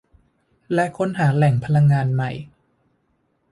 [0.73, 2.31] และค้นหาแหล่งพลังงานใหม่